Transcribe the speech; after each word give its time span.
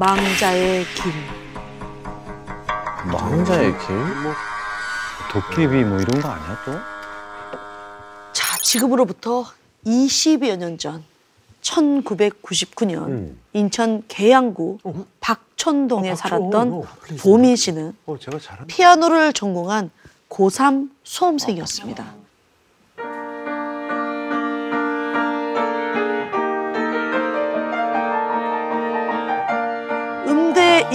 망자의 0.00 0.84
길. 0.94 1.12
망자의 3.10 3.76
길? 3.84 3.96
뭐 4.22 4.32
도깨비 5.32 5.84
뭐 5.86 5.98
이런 5.98 6.20
거 6.22 6.28
아니야 6.28 6.56
또? 6.64 6.72
자, 8.32 8.56
지금으로부터 8.62 9.44
20여 9.84 10.56
년 10.56 10.78
전, 10.78 11.02
1999년 11.62 13.08
음. 13.08 13.40
인천 13.54 14.04
계양구 14.06 14.78
박천동에 15.18 16.10
어, 16.10 16.14
박천. 16.14 16.30
살았던 16.30 16.72
어. 16.74 16.82
보민 17.20 17.56
씨는 17.56 17.96
어. 18.06 18.16
피아노를 18.68 19.32
전공한 19.32 19.90
고3 20.28 20.90
수험생이었습니다. 21.02 22.14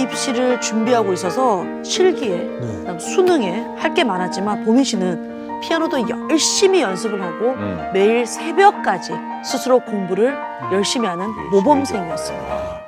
입시를 0.04 0.60
준비하고 0.60 1.12
있어서 1.12 1.64
실기에 1.82 2.36
네. 2.38 2.98
수능에 2.98 3.60
할 3.78 3.94
게 3.94 4.02
많았지만 4.04 4.64
보민 4.64 4.82
씨는 4.82 5.60
피아노도 5.60 6.08
열심히 6.30 6.82
연습을 6.82 7.22
하고 7.22 7.50
음. 7.52 7.90
매일 7.94 8.26
새벽까지 8.26 9.12
스스로 9.44 9.78
공부를 9.80 10.36
열심히 10.72 11.06
하는 11.06 11.28
모범생이었습니다. 11.50 12.80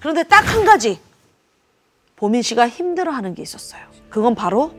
그런데 0.00 0.22
딱 0.24 0.44
한 0.46 0.64
가지 0.64 1.00
보민 2.16 2.42
씨가 2.42 2.68
힘들어하는 2.68 3.34
게 3.34 3.42
있었어요. 3.42 3.80
그건 4.10 4.34
바로 4.34 4.72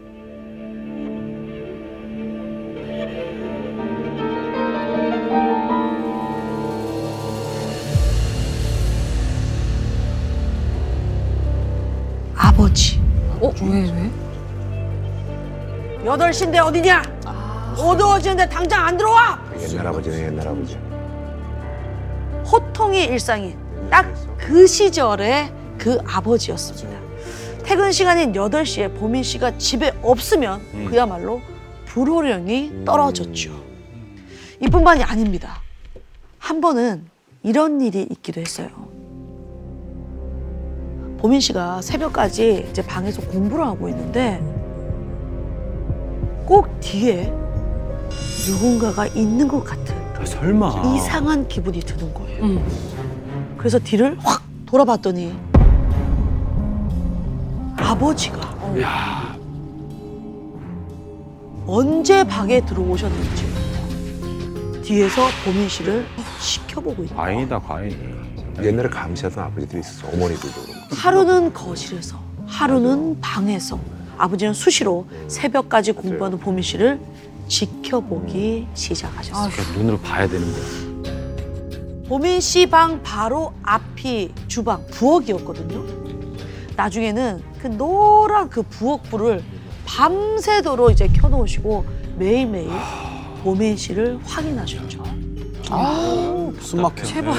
어? 13.41 13.53
왜, 13.61 13.91
왜? 13.91 14.11
여덟 16.05 16.33
시인데 16.33 16.59
어디냐? 16.59 17.01
어두워지는데 17.77 18.49
당장 18.49 18.85
안 18.85 18.97
들어와! 18.97 19.39
옛날 19.59 19.87
아버지네 19.87 20.25
옛날 20.25 20.47
아버지. 20.47 20.77
호통의 22.45 23.05
일상이 23.05 23.55
딱 23.89 24.05
그 24.39 24.65
시절의 24.65 25.51
그 25.77 25.99
아버지였습니다. 26.07 26.99
퇴근 27.63 27.91
시간인 27.91 28.33
8시에 28.33 28.97
보민 28.97 29.21
씨가 29.21 29.57
집에 29.59 29.91
없으면 30.01 30.59
음. 30.73 30.85
그야말로 30.89 31.39
불호령이 31.85 32.83
떨어졌죠. 32.85 33.51
이뿐만이 34.61 35.03
아닙니다. 35.03 35.61
한 36.39 36.61
번은 36.61 37.05
이런 37.43 37.79
일이 37.81 38.07
있기도 38.09 38.41
했어요. 38.41 38.69
보민 41.19 41.39
씨가 41.41 41.81
새벽까지 41.81 42.67
이제 42.69 42.81
방에서 42.81 43.21
공부를 43.21 43.65
하고 43.65 43.89
있는데 43.89 44.39
꼭 46.45 46.79
뒤에 46.79 47.31
누군가가 48.47 49.05
있는 49.07 49.47
것 49.47 49.63
같은 49.63 49.95
아, 50.17 50.25
설마. 50.25 50.95
이상한 50.95 51.47
기분이 51.47 51.79
드는 51.81 52.13
거예요. 52.13 52.43
응. 52.45 52.65
그래서 53.57 53.77
뒤를 53.79 54.17
확 54.19 54.43
돌아봤더니 54.65 55.35
아버지가 57.77 58.39
야, 58.81 59.35
언제 61.67 62.23
방에 62.23 62.61
들어오셨는지 62.65 63.49
뒤에서 64.83 65.21
보민 65.45 65.67
씨를 65.67 66.05
있는 66.39 67.07
거예요. 67.07 67.15
과인이다 67.15 67.59
과인. 67.59 68.28
옛날에 68.63 68.89
감시하던 68.89 69.43
아버지들이 69.45 69.81
있었어. 69.81 70.07
어머니들도 70.07 70.61
그렇고. 70.61 70.95
하루는 70.95 71.53
거실에서 71.53 72.19
하루는 72.47 73.19
방에서 73.21 73.79
아버지는 74.17 74.53
수시로 74.53 75.05
새벽까지 75.27 75.93
공부하는 75.93 76.37
보민 76.39 76.61
씨를 76.61 76.99
지켜보기 77.47 78.67
시작하셨어요. 78.73 79.49
그러니까 79.51 79.77
눈으로 79.77 79.99
봐야 79.99 80.27
되는 80.27 80.45
거야. 80.51 82.07
보민 82.07 82.39
씨 82.41 82.65
방 82.65 83.01
바로 83.03 83.53
앞이 83.63 84.33
주방 84.47 84.85
부엌이었거든요. 84.87 85.83
나중에는 86.75 87.41
그 87.61 87.67
노란 87.67 88.49
그 88.49 88.63
부엌불을 88.63 89.43
밤새도록 89.85 90.91
이제 90.91 91.07
켜놓으시고 91.07 91.85
매일매일 92.17 92.69
보민 93.43 93.77
씨를 93.77 94.19
확인하셨죠. 94.23 95.03
숨 96.61 96.81
막혀. 96.81 97.03
제발. 97.03 97.33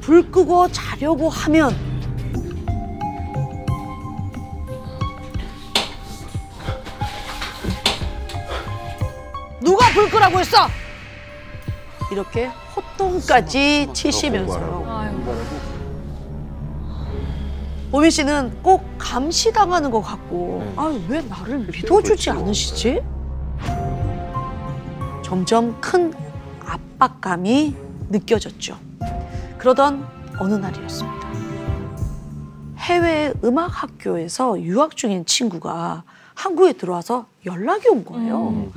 불 0.00 0.30
끄고 0.30 0.68
자려고 0.68 1.28
하면 1.28 1.74
누가 9.62 9.88
불 9.92 10.08
끄라고 10.08 10.38
했어? 10.38 10.68
이렇게 12.12 12.46
호통까지 12.76 13.88
치시면서요. 13.92 14.84
아유. 14.88 15.16
보민 17.90 18.10
씨는 18.10 18.62
꼭 18.62 18.84
감시당하는 18.98 19.90
것 19.90 20.02
같고 20.02 20.72
아왜 20.76 21.22
나를 21.22 21.58
믿어주지 21.66 22.30
않으시지? 22.30 23.00
점점 25.22 25.80
큰 25.80 26.12
압박감이 26.64 27.74
느껴졌죠. 28.10 28.78
그러던 29.66 30.06
어느 30.38 30.54
날이었습니다. 30.54 31.28
해외 32.78 33.34
음악 33.42 33.82
학교에서 33.82 34.60
유학 34.62 34.96
중인 34.96 35.26
친구가 35.26 36.04
한국에 36.36 36.74
들어와서 36.74 37.26
연락이 37.44 37.88
온 37.88 38.04
거예요. 38.04 38.70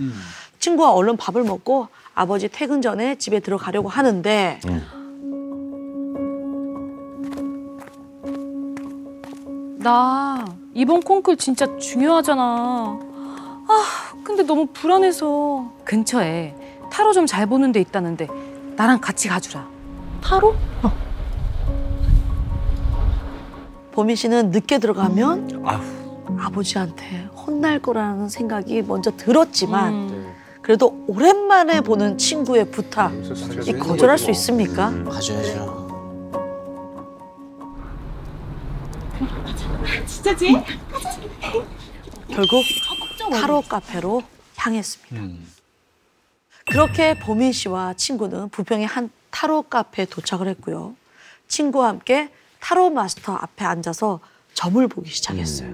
친구가 0.58 0.94
얼른 0.94 1.18
밥을 1.18 1.44
먹고 1.44 1.90
아버지 2.16 2.48
퇴근 2.48 2.82
전에 2.82 3.20
집에 3.20 3.40
들어가려고 3.40 3.88
하는데 3.88 4.60
나 9.78 10.44
이번 10.74 11.02
콩쿨 11.02 11.38
진짜 11.38 11.78
중요하잖아. 11.78 12.42
아, 12.42 13.84
근데 14.24 14.42
너무 14.42 14.66
불안해서 14.74 15.72
근처에 15.86 16.56
타로 16.92 17.14
좀 17.14 17.28
잘 17.28 17.46
보는 17.46 17.74
데 17.74 17.80
있다는데 17.80 18.28
나랑 18.76 19.02
같이 19.02 19.28
가주라. 19.28 19.79
타로? 20.22 20.56
보민 23.92 24.16
씨는 24.16 24.52
늦게 24.52 24.80
들어가면 24.80 25.64
아휴. 25.66 26.40
아버지한테 26.40 27.26
혼날 27.36 27.80
거라는 27.82 28.30
생각이 28.30 28.84
먼저 28.84 29.12
들었지만 29.16 29.94
음. 29.94 30.34
그래도 30.62 31.04
오랜만에 31.08 31.82
보는 31.82 32.18
친구의 32.18 32.70
부탁 32.72 33.12
이 33.66 33.74
거절할 33.74 34.18
수 34.18 34.30
있습니까? 34.32 34.92
가져야죠. 35.06 35.90
결국 42.30 42.64
타로 43.32 43.62
카페로 43.62 44.24
향했습니다. 44.58 45.44
그렇게 46.70 47.20
보민 47.20 47.52
씨와 47.52 47.94
친구는 47.96 48.50
부평의 48.50 48.86
한 48.86 49.10
타로 49.32 49.64
카페에 49.64 50.06
도착을 50.06 50.48
했고요. 50.48 50.96
친구와 51.48 51.90
함께 51.90 52.30
타로 52.60 52.90
마스터 52.90 53.34
앞에 53.34 53.66
앉아서 53.66 54.20
점을 54.54 54.86
보기 54.88 55.10
시작했어요. 55.10 55.70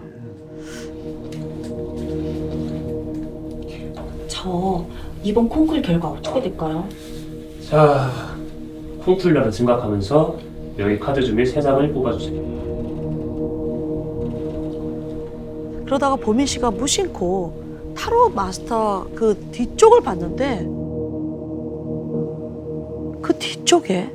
저 4.27 4.85
이번 5.23 5.49
콩쿨 5.49 5.81
결과 5.81 6.09
어떻게 6.09 6.41
될까요? 6.41 6.87
자, 7.67 8.35
콩쿨러를 9.03 9.51
생각하면서 9.51 10.39
여기 10.77 10.99
카드 10.99 11.23
중에 11.23 11.45
세 11.45 11.61
장을 11.61 11.93
뽑아주세요. 11.93 12.55
그러다가 15.85 16.15
보민 16.15 16.45
씨가 16.45 16.71
무심코 16.71 17.93
타로 17.95 18.29
마스터 18.29 19.07
그 19.15 19.35
뒤쪽을 19.51 20.01
봤는데 20.01 20.67
그 23.25 23.35
뒤쪽에 23.39 24.07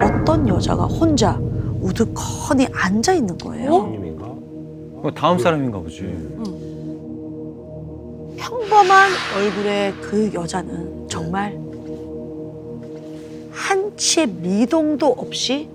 어떤 0.00 0.48
여자가 0.48 0.86
혼자 0.86 1.38
우두커니 1.82 2.66
앉아 2.72 3.12
있는 3.12 3.36
거예요. 3.36 3.70
손님인가? 3.70 4.24
어, 4.24 5.10
다음 5.14 5.38
사람인가 5.38 5.78
보지. 5.80 6.00
평범한 8.38 9.10
얼굴의 9.36 9.92
그 10.00 10.30
여자는 10.32 11.08
정말 11.08 11.60
한치의 13.50 14.28
미동도 14.28 15.08
없이 15.08 15.68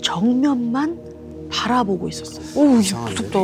정면만 0.00 0.98
바라보고 1.50 2.08
있었어요. 2.08 2.46
오? 2.56 2.64
무섭다. 2.66 3.38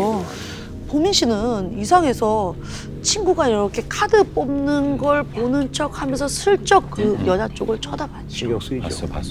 보민 0.90 1.12
씨는 1.12 1.78
이상해서 1.78 2.56
친구가 3.02 3.46
이렇게 3.46 3.84
카드 3.88 4.24
뽑는 4.24 4.98
걸 4.98 5.22
보는 5.22 5.72
척 5.72 6.02
하면서 6.02 6.26
슬쩍 6.26 6.90
그 6.90 7.16
여자 7.26 7.46
쪽을 7.46 7.80
쳐다봤죠. 7.80 8.28
신경 8.28 8.58
쓰이죠. 8.58 8.82
봤어 8.82 9.06
봤어. 9.06 9.30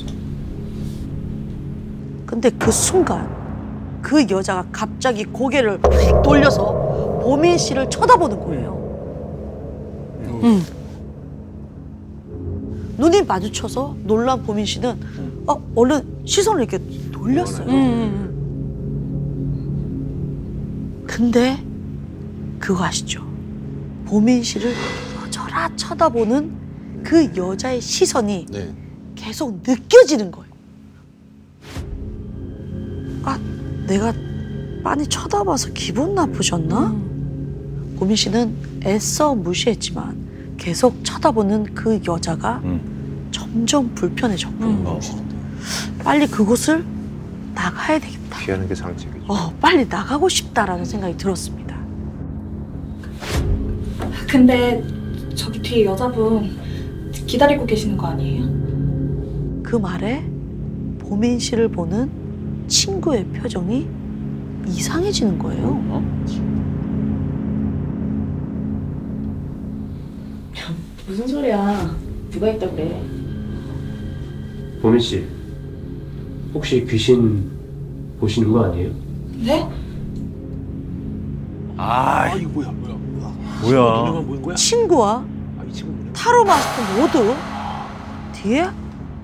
근데 2.26 2.50
그 2.52 2.72
순간 2.72 3.30
그 4.02 4.26
여자가 4.30 4.66
갑자기 4.72 5.26
고개를 5.26 5.80
휙 5.84 6.22
돌려서 6.22 7.20
보민 7.22 7.58
씨를 7.58 7.90
쳐다보는 7.90 8.40
거예요. 8.40 8.80
응. 10.42 10.62
눈이 12.98 13.24
마주쳐서 13.24 13.98
놀란 14.06 14.42
보민 14.44 14.66
씨는 14.66 14.98
어, 15.46 15.62
얼른 15.76 16.22
시선을 16.24 16.62
이렇게 16.62 16.80
돌렸어요. 17.12 17.68
응, 17.68 17.74
응, 17.74 18.29
근데 21.20 21.62
그거 22.60 22.86
아시죠? 22.86 23.22
보민 24.06 24.42
씨를 24.42 24.74
여절아 25.22 25.76
쳐다보는 25.76 27.04
그 27.04 27.36
여자의 27.36 27.82
시선이 27.82 28.46
네. 28.50 28.74
계속 29.16 29.62
느껴지는 29.68 30.32
거예요. 30.32 30.50
아, 33.24 33.38
내가 33.86 34.14
많이 34.82 35.06
쳐다봐서 35.06 35.74
기분 35.74 36.16
나쁘셨나? 36.16 36.96
보민 37.98 38.16
씨는 38.16 38.56
애써 38.86 39.36
무시했지만 39.36 40.56
계속 40.58 41.04
쳐다보는 41.04 41.76
그 41.76 42.00
여자가 42.08 42.62
음. 42.64 43.28
점점 43.32 43.94
불편해졌고 43.94 44.64
음. 44.64 44.84
어. 44.86 45.00
빨리 46.02 46.28
그곳을 46.28 46.86
나가야 47.60 48.00
되겠다. 48.00 48.40
피하는 48.40 48.68
게 48.70 48.74
상책이죠. 48.74 49.26
어, 49.28 49.54
빨리 49.60 49.86
나가고 49.86 50.30
싶다라는 50.30 50.86
생각이 50.86 51.18
들었습니다. 51.18 51.78
근데 54.30 54.82
저기 55.36 55.62
뒤에 55.62 55.86
여자분 55.86 56.58
기다리고 57.12 57.66
계시는 57.66 57.98
거 57.98 58.08
아니에요? 58.08 58.44
그 59.64 59.76
말에 59.76 60.24
보민 61.00 61.38
씨를 61.38 61.68
보는 61.68 62.10
친구의 62.68 63.26
표정이 63.26 63.88
이상해지는 64.68 65.38
거예요. 65.40 66.04
무슨 71.08 71.28
소리야? 71.28 71.96
누가 72.30 72.50
있다 72.50 72.70
그래? 72.72 73.02
보민 74.82 75.00
씨, 75.00 75.26
혹시 76.54 76.86
귀신 76.86 77.50
보시는 78.20 78.52
거 78.52 78.66
아니에요? 78.66 78.92
네? 79.46 79.70
아, 81.78 82.36
이거 82.36 82.50
뭐야? 82.50 82.72
뭐야? 82.72 82.96
뭐야? 83.62 84.00
눈에만 84.04 84.28
보인 84.28 84.42
거야? 84.42 84.56
친구와 84.56 85.24
아, 85.60 85.64
이 85.70 85.74
친구는 85.74 86.12
타로 86.14 86.44
마스터 86.44 86.82
모두 87.02 87.36
뒤에 88.34 88.68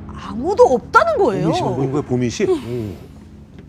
아무도 0.08 0.64
없다는 0.64 1.18
거예요. 1.18 1.44
보민 1.48 1.56
씨가 1.56 1.70
보인 1.76 1.92
거야, 1.92 2.02
보민 2.02 2.30
씨? 2.30 2.44
오. 2.46 2.58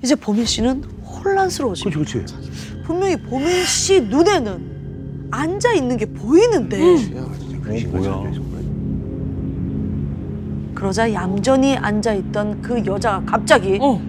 이제 0.02 0.14
보민 0.14 0.44
씨는 0.44 0.84
혼란스러워지고 1.04 1.90
그렇지, 1.90 2.12
그렇지. 2.14 2.34
분명히 2.84 3.16
보민 3.16 3.64
씨 3.64 4.00
눈에는 4.02 5.28
앉아 5.30 5.72
있는 5.72 5.96
게 5.96 6.06
보이는데 6.06 6.94
야, 6.94 6.96
진짜 6.96 7.70
귀신 7.72 7.90
뭐야. 7.90 8.32
그러자 10.86 11.12
얌전히 11.12 11.76
앉아 11.76 12.12
있던 12.14 12.62
그 12.62 12.80
여자가 12.86 13.20
갑자기 13.26 13.76
어. 13.82 14.00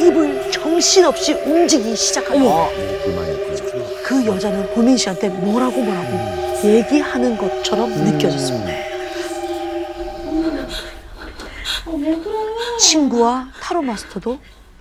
입을 0.00 0.50
정신없이 0.50 1.34
움직이기 1.34 1.94
시작하고 1.94 2.38
아, 2.38 2.42
뭐 2.42 2.70
불만이 3.04 3.32
있구나. 3.34 3.84
그 4.02 4.24
여자는 4.24 4.72
보민 4.72 4.96
씨한테 4.96 5.28
뭐라고 5.28 5.82
뭐라고 5.82 6.08
얘기하는 6.64 7.36
것처럼 7.36 7.90
느껴졌습니다. 7.90 8.72
어, 11.84 11.92
왜 11.98 12.16
그래? 12.16 12.78
친구와 12.78 13.50
타로 13.60 13.82
마스터도 13.82 14.38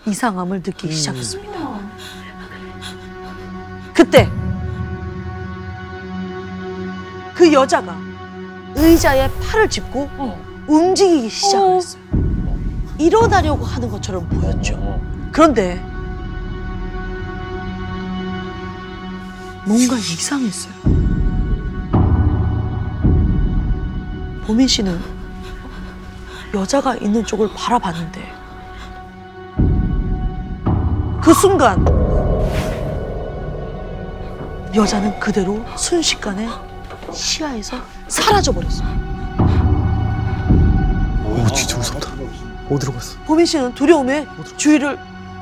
이상함을 0.08 0.62
느끼기 0.66 0.94
시작했습니다. 0.94 1.80
그때 3.94 4.39
그 7.40 7.54
여자가 7.54 7.96
의자에 8.76 9.30
팔을 9.40 9.70
짚고 9.70 10.10
어. 10.18 10.66
움직이기 10.68 11.30
시작을 11.30 11.70
어. 11.70 11.76
했어요. 11.76 12.04
일어나려고 12.98 13.64
하는 13.64 13.90
것처럼 13.90 14.28
보였죠. 14.28 15.02
그런데 15.32 15.76
뭔가 19.66 19.96
이상했어요. 19.96 20.74
보민 24.46 24.68
씨는 24.68 25.00
여자가 26.54 26.98
있는 26.98 27.24
쪽을 27.24 27.52
바라봤는데 27.56 28.34
그 31.22 31.34
순간 31.34 31.86
여자는 34.76 35.18
그대로 35.22 35.66
순식간에 35.78 36.69
시야에서 37.14 37.78
사라져 38.08 38.52
버렸어요. 38.52 38.88
오, 41.26 41.48
진짜 41.54 41.78
무섭다. 41.78 42.10
어디로 42.70 42.94
갔어? 42.94 43.18
보민 43.26 43.46
씨는 43.46 43.74
두려움에 43.74 44.28
주위를 44.58 44.98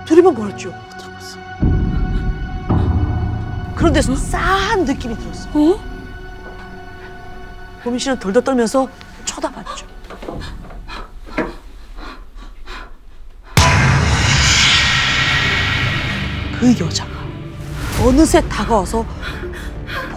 두리번거렸죠. 0.06 0.74
들어갔어. 0.98 1.38
그런데 3.76 4.02
싸한 4.02 4.86
느낌이 4.86 5.18
들었어요. 5.18 5.52
어? 5.54 5.80
보민 7.84 8.00
씨는 8.00 8.20
덜덜 8.20 8.44
떨면서 8.44 8.88
쳐다봤죠. 9.26 9.86
그 16.60 16.72
여자가 16.80 17.12
어느새 18.04 18.42
다가와서 18.48 19.06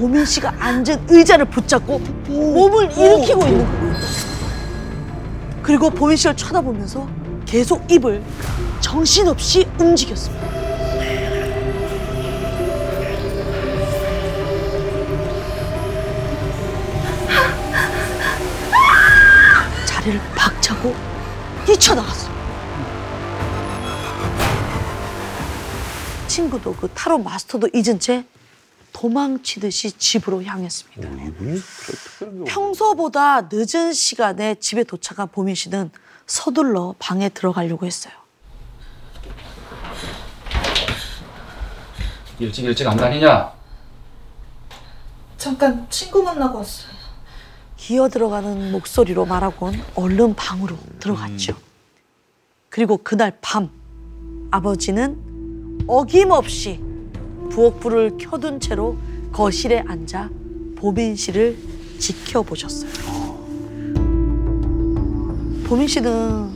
보민 0.00 0.24
씨가 0.24 0.54
앉은 0.58 1.08
의자를 1.10 1.44
붙잡고 1.44 1.98
몸을 2.26 2.90
일으키고 2.90 3.46
있는 3.46 3.66
거예요. 3.66 3.94
그리고 5.62 5.90
보민 5.90 6.16
씨를 6.16 6.34
쳐다보면서 6.34 7.06
계속 7.44 7.84
입을 7.90 8.22
정신없이 8.80 9.68
움직였습니다. 9.78 10.48
자리를 19.84 20.18
박차고 20.34 20.94
뛰쳐나갔어요. 21.66 22.40
친구도 26.26 26.74
그 26.76 26.88
타로 26.94 27.18
마스터도 27.18 27.68
잊은 27.74 28.00
채 28.00 28.24
도망치듯이 28.92 29.92
집으로 29.92 30.42
향했습니다. 30.42 31.08
오, 31.08 31.14
게 31.14 32.44
평소보다 32.46 33.48
늦은 33.50 33.92
시간에 33.92 34.54
집에 34.56 34.84
도착한 34.84 35.28
보민 35.28 35.54
씨는 35.54 35.90
서둘러 36.26 36.94
방에 36.98 37.28
들어가려고 37.28 37.86
했어요. 37.86 38.14
일찍 42.38 42.64
일찍 42.64 42.86
안 42.86 42.96
다니냐? 42.96 43.52
잠깐 45.36 45.86
친구 45.90 46.22
만나고 46.22 46.58
왔어요. 46.58 46.92
기어 47.76 48.08
들어가는 48.08 48.72
목소리로 48.72 49.26
말하곤 49.26 49.82
얼른 49.94 50.34
방으로 50.34 50.76
들어갔죠. 51.00 51.54
그리고 52.68 52.98
그날 52.98 53.36
밤 53.40 53.70
아버지는 54.50 55.84
어김없이 55.86 56.80
부엌불을 57.50 58.12
켜둔 58.18 58.60
채로 58.60 58.96
거실에 59.32 59.82
앉아 59.86 60.30
보민 60.76 61.14
씨를 61.16 61.56
지켜보셨어요. 61.98 62.90
보민 65.64 65.86
씨는 65.86 66.48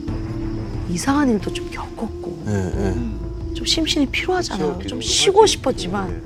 이상한 0.90 1.30
일도 1.30 1.52
좀 1.52 1.68
겪었고 1.70 2.42
예, 2.48 2.52
예. 2.76 3.54
좀 3.54 3.64
심신이 3.66 4.06
필요하잖아요. 4.06 4.78
좀 4.86 5.00
쉬고 5.00 5.46
싶었지만 5.46 6.22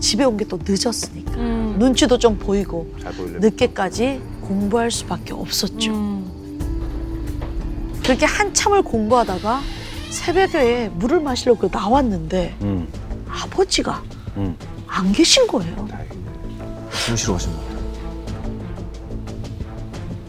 집에 0.00 0.24
온 0.24 0.36
게 0.36 0.44
또 0.44 0.58
늦었으니까 0.62 1.32
음. 1.36 1.76
눈치도 1.78 2.18
좀 2.18 2.36
보이고. 2.38 2.92
늦게까지 3.40 4.20
공부할 4.42 4.90
수밖에 4.90 5.32
없었죠. 5.32 5.92
음. 5.92 6.30
그렇게 8.02 8.26
한참을 8.26 8.82
공부하다가 8.82 9.60
새벽에 10.10 10.90
물을 10.94 11.20
마시려고 11.20 11.68
나왔는데 11.72 12.54
음. 12.62 12.86
아버지가 13.42 14.02
음. 14.36 14.56
안 14.86 15.12
계신 15.12 15.46
거예요. 15.46 15.88
주무시러 17.04 17.32
가신 17.34 17.52
거. 17.52 17.64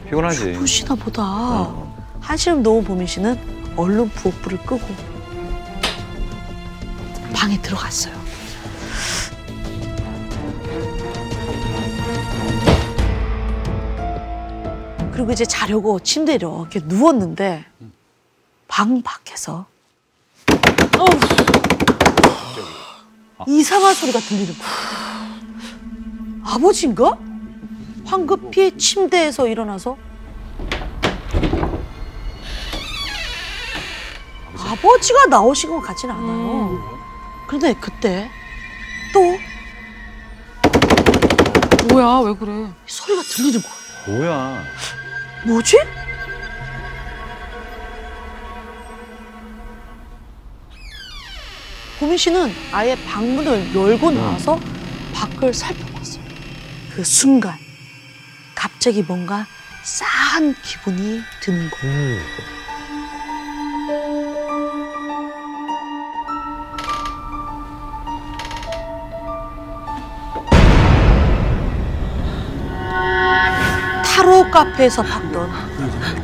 피곤하지. 0.10 0.54
보시나 0.54 0.96
보다. 0.96 1.22
어. 1.24 1.96
한시름 2.20 2.64
놓은 2.64 2.84
보민 2.84 3.06
씨는 3.06 3.38
얼른 3.76 4.10
부엌불을 4.10 4.58
끄고 4.60 4.82
방에 7.34 7.62
들어갔어요. 7.62 8.16
그리고 15.12 15.32
이제 15.32 15.46
자려고 15.46 16.00
침대에 16.00 16.36
이렇게 16.36 16.80
누웠는데 16.84 17.66
방 18.68 19.02
밖에서 19.02 19.66
이상한 23.48 23.94
소리가 23.94 24.20
들리는 24.20 24.54
거야. 24.58 24.68
아버지인가? 26.46 27.18
황급히 28.06 28.77
침대에서 28.77 29.48
일어나서 29.48 29.98
아버지 34.58 35.13
가 35.13 35.25
나오신 35.27 35.70
것 35.72 35.82
같지는 35.82 36.15
않아요. 36.15 36.80
그런데 37.48 37.74
그때 37.80 38.30
또 39.13 39.38
뭐야 41.94 42.20
왜 42.20 42.34
그래? 42.36 42.72
소리가 42.86 43.22
들리는 43.24 43.60
거예요. 43.62 44.20
뭐야? 44.20 44.63
뭐지? 45.46 45.77
보민 52.00 52.18
씨는 52.18 52.52
아예 52.74 52.96
방문을 53.06 53.74
열고 53.74 54.12
나와서 54.12 54.60
밖을 55.14 55.54
살펴봤어요. 55.54 56.24
그 56.94 57.04
순간 57.04 57.58
갑자기 58.54 59.02
뭔가 59.02 59.46
싸한 59.84 60.56
기분이 60.62 61.22
드는 61.42 61.70
거예요. 61.70 62.22
타로 74.04 74.50
카페에서 74.52 75.02
봤던 75.04 75.50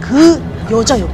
그 0.01 0.68
여자였 0.72 1.10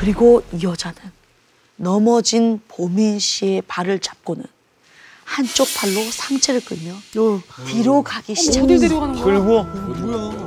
그리고 0.00 0.42
이 0.54 0.64
여자는 0.64 0.96
넘어진 1.76 2.58
보민 2.68 3.18
씨의 3.18 3.62
발을 3.68 3.98
잡고는 3.98 4.42
한쪽 5.24 5.66
팔로 5.76 6.00
상체를 6.10 6.64
끌며 6.64 6.94
뒤로 7.66 8.02
가기 8.02 8.32
어디 8.32 8.40
시작했어요. 8.40 8.78
데려가는 8.78 9.14
거야? 9.14 9.24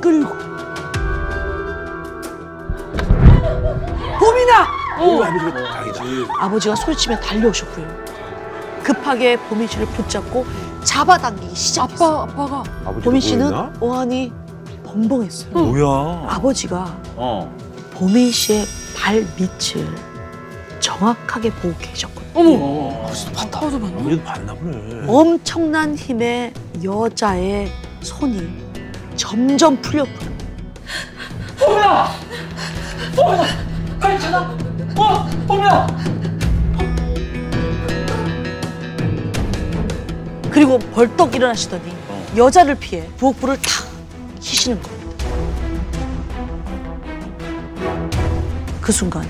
끌고 0.00 0.34
보민아! 4.18 4.66
아버지가 6.40 6.74
소리치며 6.74 7.20
달려오셨고요. 7.20 8.04
급하게 8.82 9.36
보민 9.36 9.68
씨를 9.68 9.86
붙잡고 9.86 10.44
잡아당기기 10.82 11.54
시작했어요. 11.54 12.18
아빠 12.22 12.42
아빠가 12.42 12.62
보민 13.04 13.20
씨는 13.20 13.52
어안이 13.80 14.32
벙벙했어요. 14.84 15.52
뭐야? 15.52 16.26
아버지가 16.28 16.98
어. 17.14 17.63
보민 17.94 18.30
씨의 18.32 18.66
발 18.96 19.24
밑을 19.38 19.86
정확하게 20.80 21.50
보고 21.50 21.74
계셨거든요. 21.78 22.30
어머 22.34 23.04
아버지도 23.04 23.32
봤다. 23.32 23.58
아빠도 23.58 23.80
봤나? 23.80 24.00
아버지도 24.00 24.22
봤나 24.24 24.54
보네. 24.54 25.04
엄청난 25.06 25.94
힘의 25.96 26.52
여자의 26.82 27.70
손이 28.02 28.48
점점 29.16 29.80
풀렸고요. 29.80 30.34
그리고 40.50 40.78
벌떡 40.78 41.34
일어나시더니 41.34 41.82
여자를 42.36 42.74
피해 42.76 43.06
부엌불을 43.16 43.56
탁 43.56 43.86
키시는 44.40 44.80
겁니다. 44.80 44.93
그 48.84 48.92
순간 48.92 49.26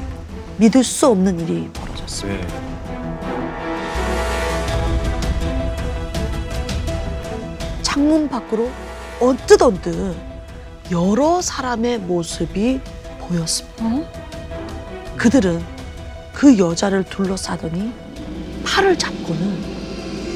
믿을 0.56 0.82
수 0.82 1.06
없는 1.06 1.38
일이 1.38 1.70
벌어졌습니다. 1.72 2.44
네. 2.44 2.54
창문 7.80 8.28
밖으로 8.28 8.68
언뜻 9.20 9.62
언뜻 9.62 10.16
여러 10.90 11.40
사람의 11.40 12.00
모습이 12.00 12.80
보였습니다. 13.20 13.84
그들은 15.16 15.64
그 16.32 16.58
여자를 16.58 17.04
둘러싸더니 17.04 17.92
팔을 18.64 18.98
잡고는 18.98 19.62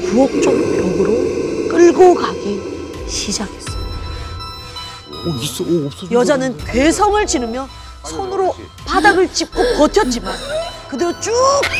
부엌 0.09 0.31
쪽 0.41 0.51
벽으로 0.53 1.67
끌고 1.67 2.15
가기 2.15 2.61
시작했어요. 3.09 3.79
오 5.27 5.43
있어. 5.43 5.63
오 5.65 5.87
없어. 5.87 6.07
여자는 6.09 6.55
괴성을 6.59 7.27
지르며 7.27 7.67
손으로 8.05 8.55
바닥을 8.85 9.31
짚고 9.31 9.77
버텼지만 9.77 10.35
그대로 10.89 11.17
쭉 11.19 11.31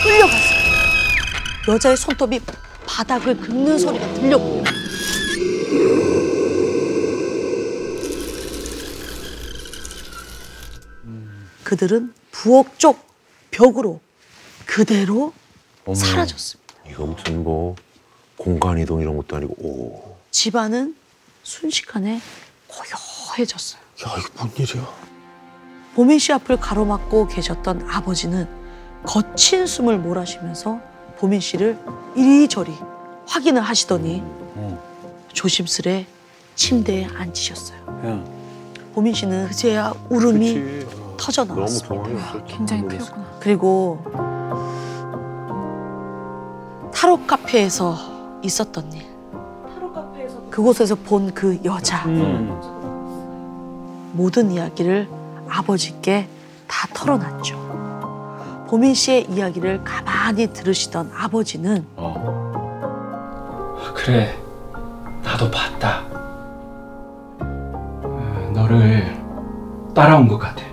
끌려갔어요. 0.03 0.59
여자의 1.69 1.97
손톱이 1.97 2.39
바닥을 2.85 3.37
긁는 3.37 3.77
소리가 3.79 4.13
들렸고요. 4.15 4.63
그들은 11.63 12.13
부엌 12.31 12.79
쪽 12.79 13.07
벽으로 13.51 13.99
그대로 14.65 15.33
어머. 15.85 15.95
사라졌습니다. 15.95 16.73
이거 16.87 17.05
무슨 17.05 17.43
뭐 17.43 17.75
공간 18.37 18.77
이동 18.79 19.01
이런 19.01 19.17
것도 19.17 19.35
아니고 19.35 19.53
오. 19.59 20.17
집안은 20.31 20.95
순식간에 21.43 22.21
고요해졌어요. 22.67 23.81
야 23.81 24.15
이거 24.17 24.29
뭔 24.35 24.51
일이야? 24.55 25.08
보민 25.95 26.19
씨 26.19 26.31
앞을 26.33 26.57
가로막고 26.57 27.27
계셨던 27.27 27.87
아버지는 27.89 28.47
거친 29.03 29.65
숨을 29.65 29.97
몰아쉬면서 29.99 30.79
보민 31.17 31.39
씨를 31.39 31.77
이리저리 32.15 32.73
확인을 33.27 33.61
하시더니 33.61 34.23
조심스레 35.33 36.05
침대에 36.55 37.05
앉으셨어요. 37.15 37.79
야. 38.05 38.23
보민 38.93 39.13
씨는 39.13 39.47
그제야 39.47 39.93
울음이 40.09 40.53
그치. 40.53 40.87
터져 41.17 41.43
너무 41.45 41.59
나왔습니다. 41.61 42.43
긴장이 42.45 42.81
놀랐어. 42.81 43.05
풀렸구나. 43.13 43.37
그리고 43.39 43.99
타로 46.93 47.19
카페에서 47.25 47.97
있었던 48.43 48.91
일. 48.93 49.07
그곳에서 50.49 50.95
본 50.95 51.31
그 51.33 51.59
여자. 51.63 52.05
음. 52.07 52.49
모든 54.13 54.51
이야기를 54.51 55.07
아버지께 55.49 56.27
다 56.67 56.87
털어놨죠. 56.93 58.65
보민 58.69 58.93
씨의 58.93 59.25
이야기를 59.31 59.83
가만히 59.83 60.53
들으시던 60.53 61.11
아버지는 61.15 61.85
어. 61.95 62.49
그래, 63.95 64.37
나도 65.23 65.49
봤다. 65.49 66.03
어, 67.41 68.51
너를 68.53 69.17
따라온 69.95 70.27
것 70.27 70.37
같아. 70.37 70.63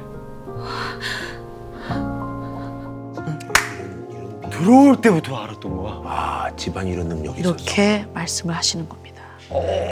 들어올 4.51 5.01
때부터 5.01 5.37
알았던 5.37 5.77
거야. 5.77 6.03
아 6.05 6.51
집안 6.57 6.87
이런 6.87 7.09
능력이 7.09 7.41
있었어. 7.41 7.55
이렇게 7.57 8.07
말씀을 8.15 8.55
하시는 8.55 8.89
겁니다. 8.89 9.23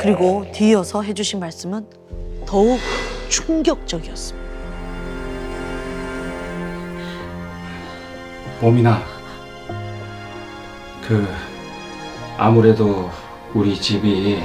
그리고 0.00 0.45
뒤이어서 0.53 1.03
해주신 1.03 1.38
말씀은 1.41 1.87
더욱 2.47 2.79
충격적이었습니다. 3.29 4.44
봄이나, 8.64 9.02
그 11.06 11.28
아무래도 12.38 13.11
우리 13.52 13.78
집이 13.78 14.42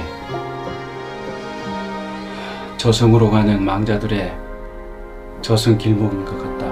저승으로 2.76 3.30
가는 3.30 3.64
망자들의 3.64 4.36
저승 5.40 5.78
길목인 5.78 6.22
것 6.26 6.36
같다. 6.36 6.66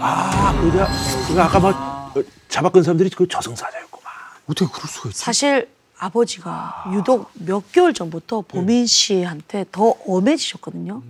아 0.00 0.56
그가 0.60 0.86
그가 1.26 1.44
아까 1.46 1.58
막 1.58 2.14
잡아끈 2.46 2.84
사람들이 2.84 3.10
그 3.10 3.26
저승사자였구만. 3.26 4.12
어떻게 4.48 4.70
그럴 4.72 4.86
수가 4.86 5.08
있지? 5.08 5.18
사실 5.18 5.68
아버지가 5.98 6.92
유독 6.92 7.32
몇 7.34 7.72
개월 7.72 7.92
전부터 7.92 8.42
보민 8.42 8.86
씨한테 8.86 9.64
더 9.72 9.96
엄해지셨거든요. 10.06 11.02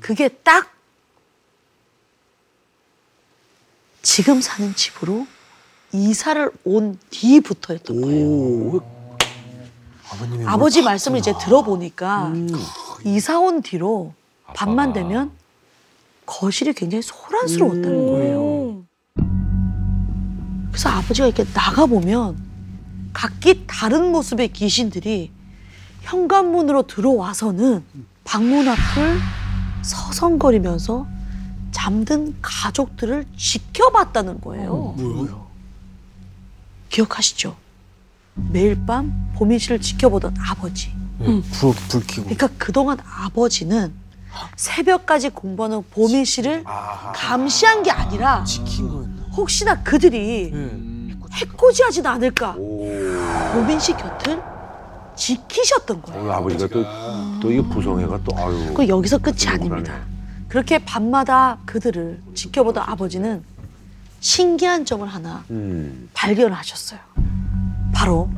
그게 0.00 0.28
딱 0.28 0.74
지금 4.02 4.40
사는 4.40 4.74
집으로 4.74 5.26
이사를 5.92 6.50
온 6.64 6.98
뒤부터였던 7.10 8.00
거예요. 8.00 8.80
아버지. 10.46 10.82
말씀을 10.82 11.18
이제 11.18 11.34
들어보니까 11.38 12.32
이사 13.04 13.38
온 13.38 13.62
뒤로 13.62 14.14
밤만. 14.54 14.92
되면 14.92 15.30
거실이 16.26 16.72
굉장히 16.74 17.02
소란스러웠다는 17.02 18.06
거예요. 18.06 18.84
그래서 20.70 20.88
아버지가 20.90 21.26
이렇게 21.26 21.44
나가보면 21.54 22.36
각기 23.12 23.64
다른 23.66 24.12
모습의 24.12 24.52
귀신들이 24.52 25.30
현관문으로 26.02 26.86
들어와서는 26.86 27.84
방문 28.24 28.68
앞을 28.68 29.18
서성거리면서 29.82 31.06
잠든 31.78 32.34
가족들을 32.42 33.24
지켜봤다는 33.36 34.40
거예요. 34.40 34.94
뭐야? 34.96 35.46
기억하시죠? 36.90 37.56
매일 38.34 38.84
밤 38.84 39.30
보민 39.36 39.60
씨를 39.60 39.80
지켜보던 39.80 40.34
아버지. 40.40 40.92
네, 41.20 41.40
불, 41.52 41.72
불 41.88 42.00
켜고. 42.04 42.22
그러니까 42.24 42.48
그동안 42.58 42.98
아버지는 43.04 43.92
새벽까지 44.56 45.30
공부하는 45.30 45.84
보민 45.90 46.24
씨를 46.24 46.64
아, 46.66 47.12
감시한 47.14 47.84
게 47.84 47.92
아니라 47.92 48.42
지킨 48.44 48.88
거였나? 48.88 49.22
혹시나 49.36 49.80
그들이 49.82 50.50
네. 50.52 51.14
해코지하진 51.32 52.06
않을까 52.06 52.54
오. 52.56 52.88
보민 53.54 53.78
씨 53.78 53.92
곁을 53.92 54.42
지키셨던 55.14 56.02
거예요. 56.02 56.28
어, 56.28 56.32
아버지가 56.34 56.66
또, 56.68 56.84
또 57.40 57.52
이게 57.52 57.62
부성애가 57.62 58.20
또, 58.24 58.36
아유. 58.36 58.74
그 58.74 58.86
여기서 58.88 59.18
끝이. 59.18 59.46
아닙니다. 59.46 60.07
그렇게 60.48 60.78
밤마다 60.78 61.58
그들을 61.66 62.20
지켜보던 62.34 62.82
아버지는 62.86 63.44
신기한 64.20 64.84
점을 64.84 65.06
하나 65.06 65.44
음. 65.50 66.08
발견하셨어요. 66.14 66.98
바로 67.94 68.30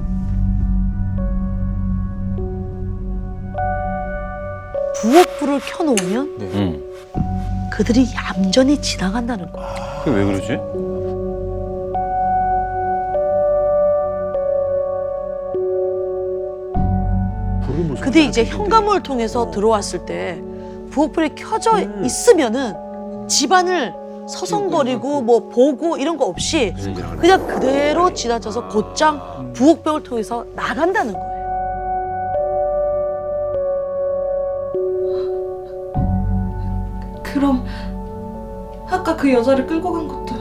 부엌불을 5.00 5.60
켜놓으면 5.60 6.36
응. 6.40 7.70
그들이 7.72 8.06
얌전히 8.12 8.82
지나간다는 8.82 9.50
거예요. 9.52 10.02
그게 10.04 10.16
왜 10.16 10.24
그러지? 10.24 10.80
그들이 18.02 18.26
이제 18.26 18.44
현관문을 18.44 19.02
통해서 19.02 19.50
들어왔을 19.50 20.04
때 20.04 20.42
부엌불이 20.90 21.34
켜져 21.34 21.80
있으면은 22.02 22.74
집안을 23.28 23.94
서성거리고 24.28 25.22
뭐 25.22 25.48
보고 25.48 25.96
이런 25.96 26.16
거 26.16 26.26
없이 26.26 26.74
그냥 27.20 27.46
그대로 27.46 28.12
지나쳐서 28.12 28.68
곧장 28.68 29.52
부엌벽을 29.54 30.02
통해서 30.02 30.44
나간다는 30.54 31.14
거예요. 31.14 31.30
그럼 37.22 37.64
아까 38.88 39.16
그 39.16 39.32
여자를 39.32 39.66
끌고 39.66 39.92
간 39.92 40.08
것도 40.08 40.34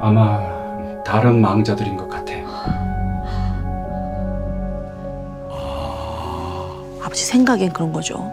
아마 0.00 0.40
다른 1.04 1.40
망자들인 1.40 1.96
것 1.96 2.08
아. 7.10 7.12
아버지 7.12 7.24
생각엔 7.24 7.72
그런 7.72 7.92
거죠. 7.92 8.30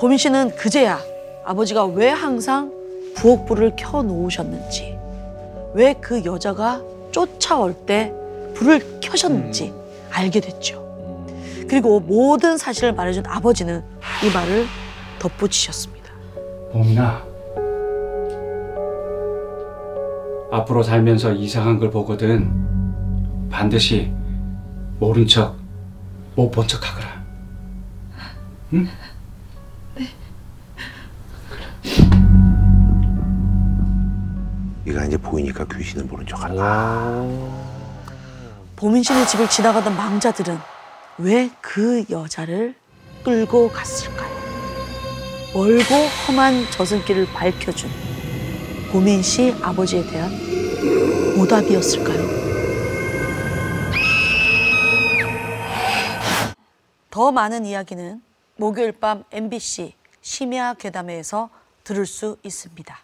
보민 0.00 0.18
씨는 0.18 0.56
그제야 0.56 0.98
아버지가 1.44 1.86
왜 1.86 2.08
항상 2.10 2.72
부엌불을 3.14 3.74
켜 3.76 4.02
놓으셨는지, 4.02 4.98
왜 5.74 5.94
그 6.00 6.24
여자가 6.24 6.82
쫓아올 7.12 7.74
때 7.74 8.12
불을 8.54 8.98
켜셨는지 9.00 9.72
알게 10.10 10.40
됐죠. 10.40 10.82
그리고 11.68 12.00
모든 12.00 12.56
사실을 12.58 12.92
말해준 12.92 13.24
아버지는 13.26 13.82
이 14.24 14.34
말을 14.34 14.66
덧붙이셨습니다. 15.20 16.10
봄이나 16.72 17.22
앞으로 20.50 20.82
살면서 20.82 21.32
이상한 21.32 21.78
걸 21.78 21.90
보거든 21.90 22.50
반드시 23.50 24.12
모른 24.98 25.26
척 25.26 25.56
못 26.36 26.50
본 26.50 26.66
척 26.66 26.80
하거라. 26.90 27.21
얘가 34.86 35.04
이제 35.04 35.16
보이니까 35.16 35.64
귀신을 35.72 36.06
보는 36.06 36.26
척 36.26 36.42
한다. 36.42 37.22
보민 38.76 39.02
씨네 39.02 39.26
집을 39.26 39.48
지나가던 39.48 39.96
망자들은 39.96 40.58
왜 41.18 41.50
그 41.60 42.04
여자를 42.10 42.74
끌고 43.24 43.70
갔을까요? 43.70 44.30
멀고 45.54 45.94
험한 46.26 46.70
저승길을 46.70 47.26
밝혀준 47.32 47.88
보민 48.90 49.22
씨 49.22 49.54
아버지에 49.62 50.04
대한 50.10 50.30
오답이었을까요? 51.38 52.42
더 57.10 57.30
많은 57.30 57.64
이야기는 57.66 58.20
목요일 58.62 58.92
밤 58.92 59.24
MBC 59.32 59.92
심야 60.20 60.74
괴담회에서 60.74 61.50
들을 61.82 62.06
수 62.06 62.36
있습니다. 62.44 62.96